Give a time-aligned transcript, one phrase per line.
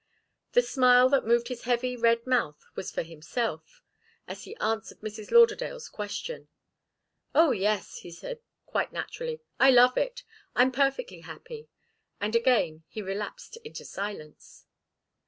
[0.53, 3.83] The smile that moved his heavy, red mouth was for himself,
[4.27, 5.29] as he answered Mrs.
[5.29, 6.47] Lauderdale's question.
[7.35, 9.41] "Oh, yes," he said, quite naturally.
[9.59, 10.23] "I love it.
[10.55, 11.69] I'm perfectly happy."
[12.19, 14.65] And again he relapsed into silence.